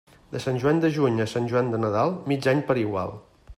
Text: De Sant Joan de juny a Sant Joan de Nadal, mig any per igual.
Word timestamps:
De 0.35 0.39
Sant 0.45 0.55
Joan 0.63 0.79
de 0.85 0.89
juny 0.95 1.19
a 1.25 1.27
Sant 1.35 1.51
Joan 1.53 1.71
de 1.75 1.81
Nadal, 1.83 2.17
mig 2.33 2.51
any 2.55 2.67
per 2.71 2.81
igual. 2.87 3.17